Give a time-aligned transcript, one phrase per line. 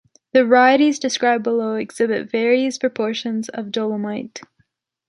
[0.33, 4.41] The varieties described below exhibit various proportions of dolomite.